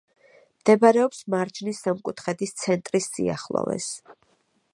[0.61, 3.93] მდებარეობს მარჯნის სამკუთხედის ცენტრის სიახლოვეს.